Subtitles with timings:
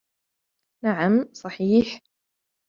[0.83, 2.01] نعم صحيح.